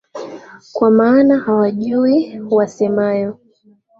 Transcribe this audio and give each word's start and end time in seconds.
Kwa 0.73 0.91
maana 0.91 1.39
hawayajui 1.39 2.41
wasemayo. 2.49 3.37